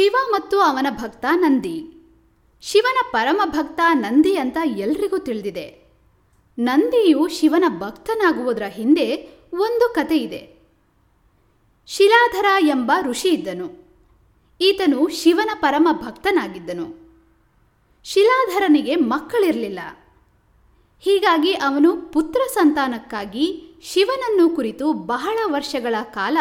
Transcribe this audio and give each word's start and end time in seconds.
ಶಿವ 0.00 0.16
ಮತ್ತು 0.30 0.60
ಅವನ 0.60 0.86
ಭಕ್ತ 0.90 1.24
ನಂದಿ. 1.34 1.92
ಶಿವನ 2.60 3.08
ಪರಮ 3.12 3.40
ಭಕ್ತ 3.44 3.80
ನಂದಿ 3.92 4.36
ಅಂತ 4.36 4.56
ಎಲ್ರಿಗೂ 4.64 5.18
ತಿಳಿದಿದೆ. 5.18 5.92
ನಂದಿಯು 6.58 7.28
ಶಿವನ 7.28 7.64
ಭಕ್ತನಾಗುವುದರ 7.78 8.62
ಹಿಂದೆ 8.62 9.16
ಒಂದು 9.54 9.94
ಕತೆ 9.94 10.16
ಇದೆ. 10.16 10.68
ಶಿಲಾಧರ 11.86 12.44
ಎಂಬ 12.60 12.92
ಋಷಿ 13.00 13.28
ಇದ್ದನು. 13.28 13.96
ಈತನು 14.60 15.08
ಶಿವನ 15.08 15.50
ಪರಮ 15.54 15.88
ಭಕ್ತನಾಗಿದ್ದನು. 15.92 17.16
ಶಿಲಾಧರನಿಗೆ 18.04 18.96
ಮಕ್ಕಳಿರಲಿಲ್ಲ. 18.96 19.78
ಹೀಗಾಗಿ 21.00 21.52
ಅವನು 21.52 21.96
ಪುತ್ರ 21.96 22.40
ಸಂತಾನಕ್ಕಾಗಿ 22.54 23.74
ಶಿವನನ್ನು 23.82 24.48
ಕುರಿತು 24.48 24.92
ಬಹಳ 24.92 25.38
ವರ್ಷಗಳ 25.46 25.94
ಕಾಲ 26.02 26.38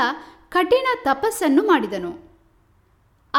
ಕಠಿಣ 0.49 0.87
ತಪಸ್ಸನ್ನು 1.03 1.63
ಮಾಡಿದನು. 1.63 2.28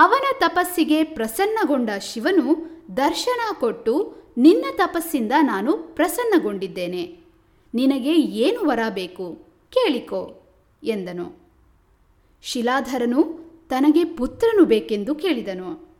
ಅವನ 0.00 0.48
ತಪಸ್ಸಿಗೆ 0.48 1.04
ಪ್ರಸನ್ನಗೊಂಡ 1.04 1.90
ಶಿವನು 2.00 2.70
ದರ್ಶನ 2.96 3.40
ಕೊಟ್ಟು, 3.60 4.14
ನಿನ್ನ 4.36 4.64
ತಪಸ್ಸಿಂದ 4.76 5.32
ನಾನು 5.42 5.72
ಪ್ರಸನ್ನಗೊಂಡಿದ್ದೇನೆ. 5.72 7.18
ನಿನಗೆ 7.74 8.14
ಏನು 8.16 8.68
ವರ 8.68 8.78
ಬೇಕು? 8.90 9.34
ಕೇಳಿಕೋ, 9.70 10.42
ಎಂದನು. 10.82 11.50
ಶಿಲಾಧರನು 12.42 13.22
ತನಗೆ 13.70 14.04
ಪುತ್ರನು 14.04 14.64
ಬೇಕೆಂದು 14.64 15.14
ಕೇಳಿದನು. 15.14 15.96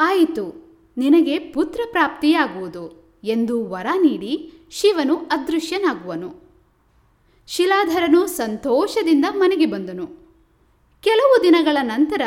ಆಯಿತು, 0.00 0.70
ನಿನಗೆ 0.96 1.38
ಪುತ್ರ 1.38 1.80
ಪ್ರಾಪ್ತಿಯಾಗುವುದು 1.90 3.14
ಎಂದು 3.24 3.68
ವರ 3.68 3.86
ನೀಡಿ 3.96 4.52
ಶಿವನು 4.70 5.16
ಅದೃಶ್ಯನಾಗುವನು. 5.16 6.34
ಶಿಲಾಧರನು 7.46 8.26
ಸಂತೋಷದಿಂದ 8.26 9.24
ಮನೆಗೆ 9.30 9.66
ಬಂದನು. 9.66 10.06
ಕೆಲವು 11.02 11.42
ದಿನಗಳ 11.42 11.76
ನಂತರ 11.82 12.20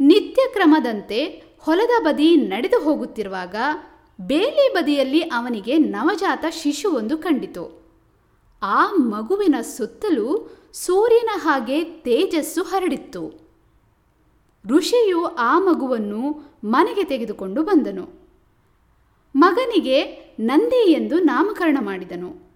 ನಿತ್ಯ 0.00 0.42
ಕ್ರಮದಂತೆ 0.52 1.44
ಹೊಲದ 1.58 2.02
ಬದಿ 2.02 2.36
ನಡೆದು 2.36 2.80
ಹೋಗುತ್ತಿರುವಾಗ 2.80 3.54
ಬೇಲಿ 4.20 4.74
ಬದಿಯಲ್ಲಿ 4.74 5.20
ಅವನಿಗೆ 5.20 5.78
ನವಜಾತ 5.78 6.44
ಶಿಶುವೊಂದು 6.50 7.18
ಕಂಡಿತು. 7.18 7.84
ಆ 8.62 8.90
ಮಗುವಿನ 8.92 9.54
ಸುತ್ತಲೂ 9.60 10.56
ಸೂರ್ಯನ 10.72 11.28
ಹಾಗೆ 11.34 11.84
ತೇಜಸ್ಸು 11.84 12.62
ಹರಡಿತ್ತು. 12.62 13.40
ಋಷಿಯು 14.68 15.24
ಆ 15.24 15.58
ಮಗುವನ್ನು 15.58 16.52
ಮನೆಗೆ 16.64 17.04
ತೆಗೆದುಕೊಂಡು 17.04 17.62
ಬಂದನು. 17.62 18.08
ಮಗನಿಗೆ 19.36 20.02
ನಂದಿ 20.40 20.92
ಎಂದು 20.92 21.18
ನಾಮಕರಣ 21.18 21.78
ಮಾಡಿದನು. 21.80 22.52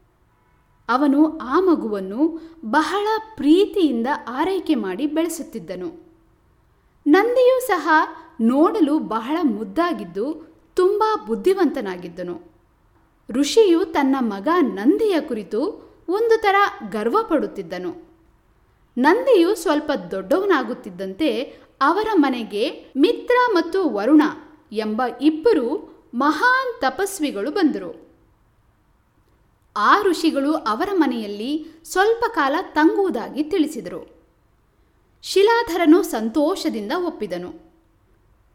ಅವನು 0.89 1.39
ಆ 1.39 1.61
ಮಗುವನ್ನು 1.61 2.41
ಬಹಳ 2.65 3.07
ಪ್ರೀತಿಯಿಂದ 3.37 4.07
ಆರೈಕೆ 4.29 4.75
ಮಾಡಿ 4.75 5.07
ಬೆಳೆಸುತ್ತಿದ್ದನು. 5.07 6.08
ನಂದಿಯೂ 7.09 7.61
ಸಹ 7.61 7.89
ನೋಡಲು 8.41 8.99
ಬಹಳ 8.99 9.37
ಮುದ್ದಾಗಿದ್ದು 9.43 10.49
ತುಂಬ 10.75 11.05
ಬುದ್ಧಿವಂತನಾಗಿದ್ದನು. 11.27 12.53
ಋಷಿಯು 13.31 13.85
ತನ್ನ 13.85 14.17
ಮಗ 14.21 14.49
ನಂದಿಯ 14.61 15.21
ಕುರಿತು 15.21 15.61
ಒಂದು 16.09 16.43
ಥರ 16.43 16.55
ಗರ್ವಪಡುತ್ತಿದ್ದನು. 16.91 18.09
ನಂದಿಯು 18.99 19.55
ಸ್ವಲ್ಪ 19.55 19.93
ದೊಡ್ಡವನಾಗುತ್ತಿದ್ದಂತೆ 20.11 21.43
ಅವರ 21.81 22.09
ಮನೆಗೆ 22.15 22.85
ಮಿತ್ರ 22.97 23.35
ಮತ್ತು 23.55 23.89
ವರುಣ 23.89 24.23
ಎಂಬ 24.73 25.03
ಇಬ್ಬರು 25.21 25.99
ಮಹಾನ್ 26.15 26.81
ತಪಸ್ವಿಗಳು 26.81 27.51
ಬಂದರು. 27.51 28.11
ಆ 29.77 30.03
ಋಷಿಗಳು 30.03 30.55
ಅವರ 30.55 30.89
ಮನೆಯಲ್ಲಿ 30.95 31.83
ಸ್ವಲ್ಪ 31.85 32.25
ಕಾಲ 32.35 32.55
ತಂಗುವುದಾಗಿ 32.73 33.43
ತಿಳಿಸಿದರು. 33.43 34.18
ಶಿಲಾಧರನು 35.23 36.03
ಸಂತೋಷದಿಂದ 36.03 36.93
ಒಪ್ಪಿದನು. 37.07 37.53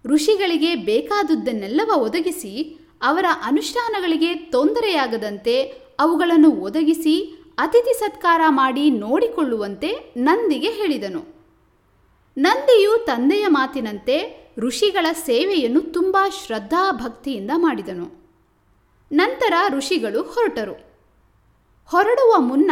ಋಷಿಗಳಿಗೆ 0.05 0.75
ಬೇಕಾದುದನ್ನೆಲ್ಲವ 0.75 2.01
ಒದಗಿಸಿ, 2.01 2.79
ಅವರ 3.01 3.25
ಅನುಷ್ಠಾನಗಳಿಗೆ 3.43 4.35
ತೊಂದರೆಯಾಗದಂತೆ 4.35 5.63
ಅವುಗಳನ್ನು 5.99 6.51
ಒದಗಿಸಿ 6.51 7.45
ಅತಿಥಿ 7.57 7.99
ಸತ್ಕಾರ 7.99 8.41
ಮಾಡಿ 8.47 8.89
ನೋಡಿಕೊಳ್ಳುವಂತೆ 8.89 10.13
ನಂದಿಗೆ 10.17 10.69
ಹೇಳಿದನು. 10.69 11.35
ನಂದಿಯು 12.37 13.05
ತಂದೆಯ 13.05 13.47
ಮಾತಿನಂತೆ 13.47 14.43
ಋಷಿಗಳ 14.57 15.05
ಸೇವೆಯನ್ನು 15.13 15.81
ತುಂಬ 15.81 16.17
ಶ್ರದ್ಧಾಭಕ್ತಿಯಿಂದ 16.45 17.51
ಮಾಡಿದನು. 17.55 18.23
ನಂತರ 19.11 19.53
ಋಷಿಗಳು 19.69 20.21
ಹೊರಟರು. 20.21 20.73
ಹೊರಡುವ 21.85 22.39
ಮುನ್ನ 22.39 22.71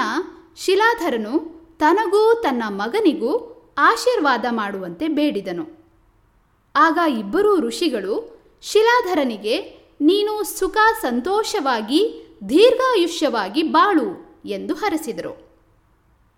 ಶಿಲಾಧರನು 0.57 1.61
ತನಗೂ 1.79 2.33
ತನ್ನ 2.33 2.63
ಮಗನಿಗೂ 2.67 3.50
ಆಶೀರ್ವಾದ 3.81 4.45
ಮಾಡುವಂತೆ 4.49 5.07
ಬೇಡಿದನು. 5.07 5.65
ಆಗ 6.75 6.97
ಇಬ್ಬರೂ 7.19 7.59
ಋಷಿಗಳು, 7.59 8.41
ಶಿಲಾಧರನಿಗೆ, 8.61 9.55
ನೀನು 10.01 10.59
ಸುಖ 10.59 10.77
ಸಂತೋಷವಾಗಿ, 11.01 12.27
ದೀರ್ಘಾಯುಷ್ಯವಾಗಿ 12.49 13.63
ಬಾಳು 13.63 14.39
ಎಂದು 14.45 14.73
ಹರಸಿದರು. 14.73 15.51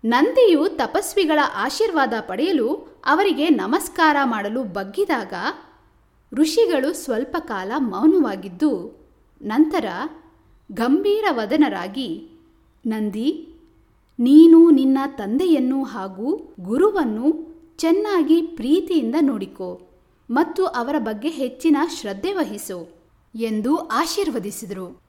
ನಂದಿಯು 0.04 0.68
ತಪಸ್ವಿಗಳ 0.68 1.38
ಆಶೀರ್ವಾದ 1.54 2.12
ಪಡೆಯಲು 2.20 2.98
ಅವರಿಗೆ 3.06 3.48
ನಮಸ್ಕಾರ 3.48 4.16
ಮಾಡಲು 4.24 4.62
ಬಗ್ಗಿದಾಗ 4.62 5.32
ಋಷಿಗಳು 6.32 6.92
ಸ್ವಲ್ಪ 6.92 7.36
ಕಾಲ 7.40 7.72
ಮೌನವಾಗಿದ್ದು 7.76 8.70
ನಂತರ 9.42 9.84
ಗಂಭೀರ 10.72 11.24
ವದನರಾಗಿ, 11.30 12.28
ನಂದಿ 12.86 13.53
ನೀನು 14.18 14.70
ನಿನ್ನ 14.70 14.98
ತಂದೆಯನ್ನು 15.06 15.84
ಹಾಗೂ 15.84 16.54
ಗುರುವನ್ನು 16.60 17.54
ಚೆನ್ನಾಗಿ 17.78 18.42
ಪ್ರೀತಿಯಿಂದ 18.42 19.14
ನೋಡಿಕೋ 19.20 19.80
ಮತ್ತು 20.30 20.66
ಅವರ 20.66 20.94
ಬಗ್ಗೆ 20.98 21.28
ಹೆಚ್ಚಿನ 21.28 21.76
ಶ್ರದ್ಧೆ 22.00 22.32
ವಹಿಸು 22.32 22.88
ಎಂದು 23.34 23.76
ಆಶೀರ್ವದಿಸಿದರು. 23.76 25.02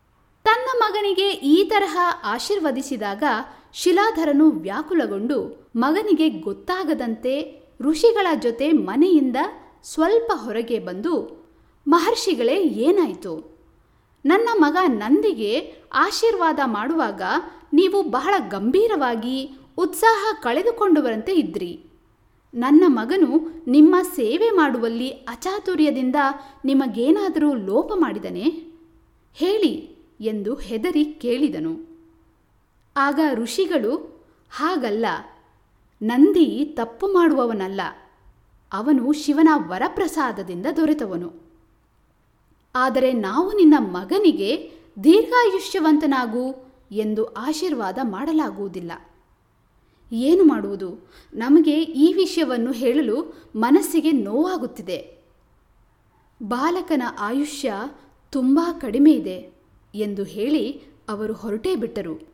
ತನ್ನ 0.43 0.67
ಮಗನಿಗೆ 0.83 1.31
ಈ 1.31 1.63
ತರಹ 1.63 1.97
ಆಶೀರ್ವದಿಸಿದಾಗ 2.23 3.23
ಶಿಲಾಧರನು 3.73 4.49
ವ್ಯಾಕುಲಗೊಂಡು 4.49 5.69
ಮಗನಿಗೆ 5.75 6.29
ಗೊತ್ತಾಗದಂತೆ 6.29 7.65
ಋಷಿಗಳ 7.81 8.27
ಜೊತೆ 8.41 8.71
ಮನೆಯಿಂದ 8.71 9.35
ಸ್ವಲ್ಪ 9.83 10.31
ಹೊರಗೆ 10.35 10.79
ಬಂದು 10.79 11.45
ಮಹರ್ಷಿಗಳೇ 11.87 12.63
ಏನಾಯಿತು? 12.63 13.54
ನನ್ನ 14.25 14.49
ಮಗ 14.57 14.77
ನಂದಿಗೆ 14.87 15.73
ಆಶೀರ್ವಾದ 15.93 16.59
ಮಾಡುವಾಗ 16.65 17.21
ನೀವು 17.73 18.03
ಬಹಳ 18.09 18.33
ಗಂಭೀರವಾಗಿ 18.49 19.57
ಉತ್ಸಾಹ 19.77 20.33
ಕಳೆದುಕೊಂಡವರಂತೆ 20.41 21.33
ಇದ್ರಿ 21.33 21.83
ನನ್ನ 22.53 22.83
ಮಗನು 22.87 23.63
ನಿಮ್ಮ 23.67 23.95
ಸೇವೆ 24.15 24.49
ಮಾಡುವಲ್ಲಿ 24.49 25.09
ಅಚಾತುರ್ಯದಿಂದ 25.09 26.15
ನಿಮಗೇನಾದರೂ 26.65 27.53
ಲೋಪ 27.53 27.91
ಮಾಡಿದನೆ? 27.95 28.45
ಹೇಳಿ 29.33 29.97
ಎಂದು 30.21 30.55
ಹೆದರಿ 30.55 31.05
ಕೇಳಿದನು. 31.05 31.73
ಆಗ 32.97 33.19
ಋಷಿಗಳು, 33.33 34.23
ಹಾಗಲ್ಲ, 34.51 35.05
ನಂದಿ 36.01 36.73
ತಪ್ಪು 36.77 37.07
ಮಾಡುವವನಲ್ಲ, 37.07 37.81
ಅವನು 38.73 39.13
ಶಿವನ 39.13 39.49
ವರಪ್ರಸಾದದಿಂದ 39.53 40.65
ದೊರೆತವನು. 40.77 41.44
ಆದರೆ 42.75 43.13
ನಾವು 43.13 43.53
ನಿನ್ನ 43.53 43.73
ಮಗನಿಗೆ 43.79 44.71
ದೀರ್ಘಾಯುಷ್ಯವಂತನಾಗು 45.03 46.55
ಎಂದು 46.91 47.25
ಆಶೀರ್ವಾದ 47.25 47.97
ಮಾಡಲಾಗುವುದಿಲ್ಲ. 48.03 48.91
ಏನು 50.11 50.43
ಮಾಡುವುದು? 50.43 51.09
ನಮಗೆ 51.33 51.81
ಈ 51.81 52.13
ವಿಷಯವನ್ನು 52.13 52.71
ಹೇಳಲು 52.71 53.35
ಮನಸ್ಸಿಗೆ 53.55 54.11
ನೋವಾಗುತ್ತಿದೆ. 54.11 55.17
ಬಾಲಕನ 56.43 57.03
ಆಯುಷ್ಯ 57.19 57.73
ತುಂಬ 58.31 58.59
ಕಡಿಮೆ 58.81 59.11
ಇದೆ 59.11 59.53
ಎಂದು 59.95 60.23
ಹೇಳಿ 60.23 60.83
ಅವರು 61.09 61.33
ಹೊರಟೇ 61.33 61.75
ಬಿಟ್ಟರು. 61.75 62.27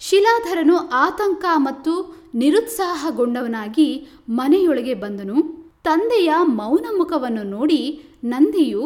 ಶಿಲಾಧರನು 0.00 0.76
ಆತಂಕ 0.76 1.44
ಮತ್ತು 1.56 2.16
ನಿರುತ್ಸಾಹಗೊಂಡವನಾಗಿ 2.34 4.08
ಮನೆಯೊಳಗೆ 4.28 4.94
ಬಂದನು. 4.94 5.66
ತಂದೆಯ 5.84 6.32
ಮೌನ 6.42 6.86
ಮುಖವನ್ನು 6.96 7.42
ನೋಡಿ 7.42 8.05
ನಂದಿಯು 8.30 8.82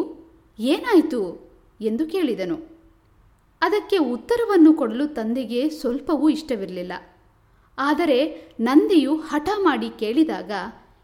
ಏನಾಯಿತು 0.59 1.21
ಎಂದು 1.81 2.05
ಕೇಳಿದನು. 2.07 2.57
ಅದಕ್ಕೆ 3.61 3.97
ಉತ್ತರವನ್ನು 3.97 4.73
ಕೊಡಲು 4.73 5.07
ತಂದೆಗೆ 5.07 5.69
ಸ್ವಲ್ಪವೂ 5.69 6.29
ಇಷ್ಟವಿರಲಿಲ್ಲ. 6.29 6.93
ಆದರೆ 7.77 8.17
ನಂದಿಯು 8.59 9.15
ಹಠ 9.15 9.49
ಮಾಡಿ 9.57 9.89
ಕೇಳಿದಾಗ 9.99 10.51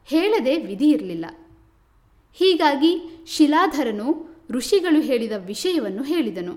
ಹೇಳದೆ 0.06 0.58
ವಿಧಿ 0.58 0.90
ಇರಲಿಲ್ಲ 0.90 1.26
ಹೀಗಾಗಿ 2.34 2.92
ಶಿಲಾಧರನು 3.28 4.08
ಋಷಿಗಳು 4.50 5.02
ಹೇಳಿದ 5.02 5.32
ವಿಷಯವನ್ನು 5.46 6.04
ಹೇಳಿದನು. 6.04 6.56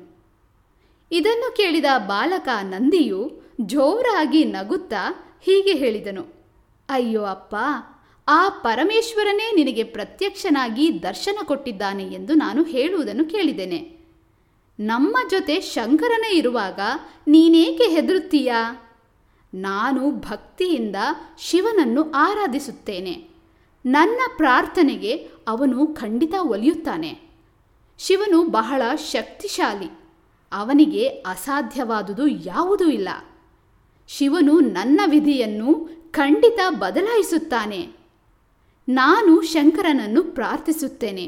ಇದನ್ನು 1.13 1.57
ಕೇಳಿದ 1.57 1.85
ಬಾಲಕ 1.99 2.49
ನಂದಿಯು 2.63 3.21
ಜೋರಾಗಿ 3.61 4.45
ನಗುತ್ತಾ 4.45 5.03
ಹೀಗೆ 5.43 5.75
ಹೇಳಿದನು. 5.75 6.25
ಅಯ್ಯೋ 6.89 7.23
ಅಪ್ಪ 7.25 7.57
ಆ 8.33 8.49
ಪರಮೇಶ್ವರನೇ 8.49 9.53
ನಿನಗೆ 9.57 9.85
ಪ್ರತ್ಯಕ್ಷನಾಗಿ 9.85 11.03
ದರ್ಶನ 11.03 11.37
ಕೊಟ್ಟಿದ್ದಾನೆ 11.45 12.05
ಎಂದು 12.05 12.35
ನಾನು 12.35 12.63
ಹೇಳುವುದನ್ನು 12.63 13.25
ಕೇಳಿದ್ದೇನೆ. 13.25 13.97
ನಮ್ಮ 14.81 15.17
ಜೊತೆ 15.31 15.61
ಶಂಕರನೇ 15.61 16.37
ಇರುವಾಗ 16.37 16.81
ನೀನೇಕೆ 17.27 17.89
ಹೆದರುತ್ತೀಯಾ? 17.89 18.83
ನಾನು 19.55 20.11
ಭಕ್ತಿಯಿಂದ 20.11 20.97
ಶಿವನನ್ನು 21.39 22.11
ಆರಾಧಿಸುತ್ತೇನೆ. 22.11 23.29
ನನ್ನ 23.87 24.21
ಪ್ರಾರ್ಥನೆಗೆ 24.37 25.29
ಅವನು 25.49 25.87
ಖಂಡಿತ 25.87 26.35
ಒಲಿಯುತ್ತಾನೆ. 26.41 27.19
ಶಿವನು 27.99 28.43
ಬಹಳ 28.43 28.83
ಶಕ್ತಿಶಾಲಿ. 28.97 29.91
ಅವನಿಗೆ 30.53 31.09
ಅಸಾಧ್ಯವಾದುದು 31.09 32.27
ಯಾವುದೂ 32.27 32.91
ಇಲ್ಲ. 32.91 33.09
ಶಿವನು 34.09 34.61
ನನ್ನ 34.61 35.01
ವಿಧಿಯನ್ನು 35.07 35.89
ಖಂಡಿತ 36.11 36.59
ಬದಲಾಯಿಸುತ್ತಾನೆ. 36.69 38.00
ನಾನು 38.91 39.41
ಶಂಕರನನ್ನು 39.43 40.23
ಪ್ರಾರ್ಥಿಸುತ್ತೇನೆ. 40.23 41.27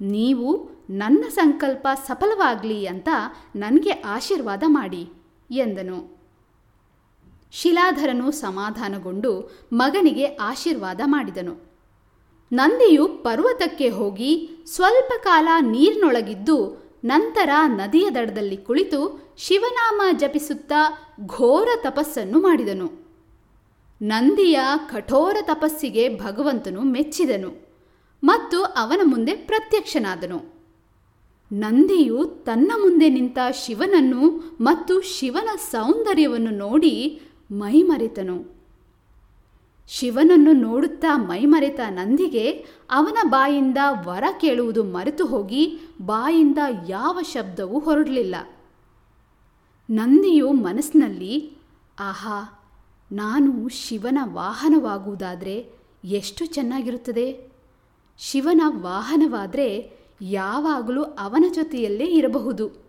ನೀವು 0.00 0.70
ನನ್ನ 0.90 1.24
ಸಂಕಲ್ಪ 1.28 1.88
ಸಫಲವಾಗಲಿ 2.06 2.86
ಅಂತ 2.86 3.08
ನನಗೆ 3.56 3.90
ಆಶೀರ್ವಾದ 3.90 4.62
ಮಾಡಿ, 4.66 5.02
ಎಂದನು. 5.50 5.98
ಶಿಲಾಧರನು 7.52 8.30
ಸಮಾಧಾನಗೊಂಡು 8.30 9.32
ಮಗನಿಗೆ 9.72 10.24
ಆಶೀರ್ವಾದ 10.24 11.00
ಮಾಡಿದನು. 11.04 11.54
ನಂದಿಯು 12.52 13.08
ಪರ್ವತಕ್ಕೆ 13.08 13.88
ಹೋಗಿ 13.88 14.30
ಸ್ವಲ್ಪ 14.66 15.12
ಕಾಲ 15.24 15.48
ನೀರಿನೊಳಗಿದ್ದು 15.60 16.56
ನಂತರ 17.04 17.50
ನದಿಯ 17.66 18.10
ದಡದಲ್ಲಿ 18.10 18.56
ಕುಳಿತು 18.56 19.00
ಶಿವನಾಮ 19.38 20.00
ಜಪಿಸುತ್ತಾ 20.18 20.80
ಘೋರ 21.26 21.68
ತಪಸ್ಸನ್ನು 21.82 22.38
ಮಾಡಿದನು. 22.40 23.09
ನಂದಿಯ 24.02 24.60
ಕಠೋರ 24.92 25.36
ತಪಸ್ಸಿಗೆ 25.42 26.18
ಭಗವಂತನು 26.18 26.80
ಮೆಚ್ಚಿದನು 26.80 27.66
ಮತ್ತು 28.24 28.62
ಅವನ 28.62 29.00
ಮುಂದೆ 29.04 29.32
ಪ್ರತ್ಯಕ್ಷನಾದನು. 29.32 30.54
ನಂದಿಯು 31.52 32.24
ತನ್ನ 32.24 32.72
ಮುಂದೆ 32.76 33.08
ನಿಂತ 33.08 33.38
ಶಿವನನ್ನು 33.52 34.56
ಮತ್ತು 34.60 35.00
ಶಿವನ 35.00 35.56
ಸೌಂದರ್ಯವನ್ನು 35.56 36.50
ನೋಡಿ 36.50 37.20
ಮೈಮರೆತನು. 37.52 38.60
ಶಿವನನ್ನು 39.88 40.52
ನೋಡುತ್ತಾ 40.52 41.16
ಮೈಮರೆತ 41.16 41.80
ನಂದಿಗೆ 41.88 42.50
ಅವನ 42.90 43.28
ಬಾಯಿಂದ 43.28 43.78
ವರ 44.04 44.24
ಕೇಳುವುದು 44.40 44.84
ಮರೆತು 44.84 45.26
ಹೋಗಿ 45.26 45.78
ಬಾಯಿಂದ 46.02 46.58
ಯಾವ 46.88 47.18
ಶಬ್ದವೂ 47.22 47.78
ಹೊರಡಲಿಲ್ಲ. 47.78 48.36
ನಂದಿಯು 49.90 50.52
ಮನಸ್ಸಿನಲ್ಲಿ, 50.52 51.52
ಆಹಾ 51.98 52.59
ನಾನು 53.12 53.68
ಶಿವನ 53.68 54.18
ವಾಹನವಾಗುವುದಾದರೆ 54.22 55.72
ಎಷ್ಟು 56.04 56.46
ಚೆನ್ನಾಗಿರುತ್ತದೆ? 56.46 57.50
ಶಿವನ 58.18 58.60
ವಾಹನವಾದರೆ 58.66 59.90
ಯಾವಾಗಲೂ 60.22 61.02
ಅವನ 61.02 61.44
ಜೊತೆಯಲ್ಲೇ 61.54 62.04
ಇರಬಹುದು 62.04 62.84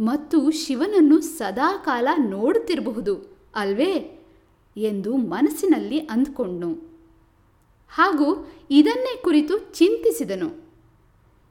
ಮತ್ತು 0.00 0.50
ಶಿವನನ್ನು 0.50 1.20
ಸದಾಕಾಲ 1.20 2.08
ನೋಡುತ್ತಿರಬಹುದು, 2.18 3.38
ಅಲ್ವೇ? 3.54 4.24
ಎಂದು 4.76 5.16
ಮನಸ್ಸಿನಲ್ಲಿ 5.16 5.98
ಅಂದ್ಕೊಂಡನು. 5.98 6.98
ಹಾಗೂ 7.88 8.52
ಇದನ್ನೇ 8.70 9.22
ಕುರಿತು 9.22 9.58
ಚಿಂತಿಸಿದನು. 9.58 10.64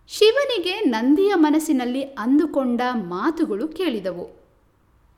ಶಿವನಿಗೆ 0.07 0.79
ನಂದಿಯ 0.79 1.33
ಮನಸ್ಸಿನಲ್ಲಿ 1.35 2.03
ಅಂದುಕೊಂಡ 2.03 2.81
ಮಾತುಗಳು 2.93 3.67
ಕೇಳಿದವು. 3.67 4.39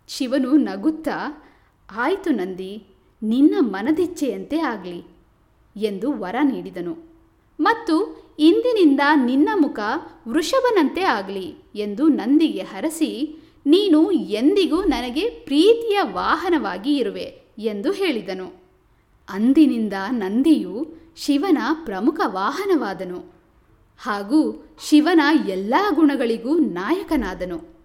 ಶಿವನು 0.08 0.52
ನಗುತ್ತಾ, 0.52 1.44
ಆಯಿತು 1.92 2.30
ನಂದಿ 2.30 2.84
ನಿನ್ನ 3.24 3.56
ಮನದಿಚ್ಛೆಯಂತೆ 3.60 4.60
ಆಗಲಿ 4.60 5.04
ಎಂದು 5.76 6.20
ವರ 6.20 6.36
ನೀಡಿದನು. 6.44 6.98
ಮತ್ತು 7.60 8.22
ಇಂದಿನಿಂದ 8.40 9.00
ನಿನ್ನ 9.26 9.50
ಮುಖ 9.56 9.80
ವೃಷಭನಂತೆ 10.28 11.02
ಆಗಲಿ 11.02 11.56
ಎಂದು 11.76 12.08
ನಂದಿಗೆ 12.08 12.62
ಹರಸಿ, 12.62 13.40
ನೀನು 13.66 14.12
ಎಂದಿಗೂ 14.12 14.84
ನನಗೆ 14.84 15.30
ಪ್ರೀತಿಯ 15.30 16.00
ವಾಹನವಾಗಿ 16.02 16.96
ಇರುವೆ 16.98 17.42
ಎಂದು 17.58 17.92
ಹೇಳಿದನು. 17.92 18.62
ಅಂದಿನಿಂದ 19.30 19.94
ನಂದಿಯು 20.10 20.88
ಶಿವನ 21.16 21.58
ಪ್ರಮುಖ 21.86 22.22
ವಾಹನವಾದನು 22.26 23.34
ಹಾಗೂ 24.00 24.70
ಶಿವನ 24.90 25.22
ಎಲ್ಲ 25.48 25.76
ಗುಣಗಳಿಗೂ 25.94 26.58
ನಾಯಕನಾದನು. 26.58 27.81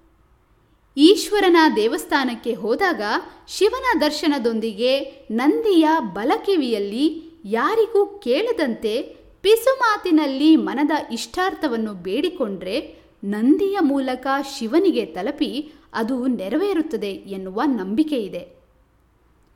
ಈಶ್ವರನ 0.97 1.57
ದೇವಸ್ಥಾನಕ್ಕೆ 1.77 2.55
ಹೋದಾಗ 2.55 3.03
ಶಿವನ 3.49 3.99
ದರ್ಶನದೊಂದಿಗೆ 4.01 5.01
ನಂದಿಯ 5.31 5.89
ಬಲಕಿವಿಯಲ್ಲಿ 6.01 7.23
ಯಾರಿಗೂ 7.45 8.07
ಕೇಳದಂತೆ 8.07 9.03
ಪಿಸುಮಾತಿನಲ್ಲಿ 9.41 10.57
ಮನದ 10.57 10.91
ಇಷ್ಟಾರ್ಥವನ್ನು 11.13 11.93
ಬೇಡಿಕೊಂಡ್ರೆ 11.95 12.97
ನಂದಿಯ 13.25 13.79
ಮೂಲಕ 13.81 14.27
ಶಿವನಿಗೆ 14.59 15.07
ತಲುಪಿ 15.07 15.73
ಅದು 15.95 16.27
ನೆರವೇರುತ್ತದೆ 16.27 17.11
ಎನ್ನುವ 17.11 17.63
ನಂಬಿಕೆ 17.67 18.17
ಇದೆ. 18.17 18.57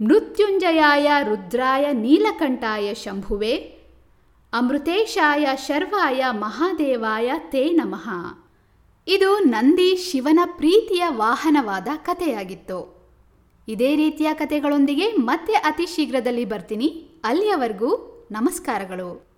ಮೃತ್ಯುಂಜಯಾಯ 0.01 1.11
ರುದ್ರಾಯ 1.23 1.93
ನೀಲಕಂಠಾಯ 1.93 2.95
ಶಂಭುವೆ. 2.95 3.57
ಅಮೃತೇಶಾಯ 4.53 5.47
ಶರ್ವಾಯ 5.67 6.25
ಮಹಾದೇವಾಯ 6.31 7.33
ತೇ 7.39 7.71
ನಮಃ. 7.71 8.40
ಇದು 9.13 9.39
ನಂದಿ 9.39 9.97
ಶಿವನ 9.97 10.39
ಪ್ರೀತಿಯ 10.45 11.05
ವಾಹನವಾದ 11.09 11.89
ಕಥೆಯಾಗಿತ್ತು. 11.97 13.01
ಇದೇ 13.69 13.97
ರೀತಿಯ 13.97 14.35
ಕಥೆಗಳೊಂದಿಗೆ 14.35 15.07
ಮತ್ತೆ 15.07 15.53
ಅತಿ 15.53 15.87
ಶೀಘ್ರದಲ್ಲಿ 15.87 16.45
ಬರ್ತೀನಿ. 16.45 17.21
ಅಲ್ಲಿಯವರೆಗೂ 17.25 17.91
ನಮಸ್ಕಾರಗಳು. 18.31 19.30